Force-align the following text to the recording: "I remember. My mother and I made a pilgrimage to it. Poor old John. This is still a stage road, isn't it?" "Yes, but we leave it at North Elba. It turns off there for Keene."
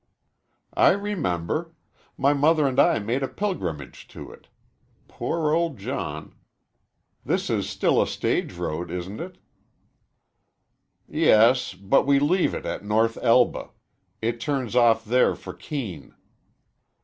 "I 0.73 0.93
remember. 0.93 1.75
My 2.17 2.33
mother 2.33 2.65
and 2.67 2.79
I 2.79 2.97
made 2.97 3.21
a 3.21 3.27
pilgrimage 3.27 4.07
to 4.07 4.31
it. 4.31 4.47
Poor 5.07 5.53
old 5.53 5.77
John. 5.77 6.33
This 7.23 7.51
is 7.51 7.69
still 7.69 8.01
a 8.01 8.07
stage 8.07 8.53
road, 8.53 8.89
isn't 8.89 9.21
it?" 9.21 9.37
"Yes, 11.07 11.75
but 11.75 12.07
we 12.07 12.17
leave 12.17 12.55
it 12.55 12.65
at 12.65 12.83
North 12.83 13.19
Elba. 13.21 13.69
It 14.23 14.39
turns 14.39 14.75
off 14.75 15.05
there 15.05 15.35
for 15.35 15.53
Keene." 15.53 16.15